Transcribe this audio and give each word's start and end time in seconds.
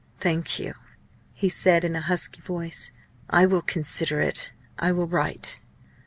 "Thank 0.19 0.57
you," 0.57 0.73
he 1.31 1.47
said, 1.47 1.83
in 1.83 1.95
a 1.95 2.01
husky 2.01 2.41
voice. 2.41 2.91
"I 3.29 3.45
will 3.45 3.61
consider, 3.61 4.31
I 4.79 4.91
will 4.91 5.05
write." 5.05 5.59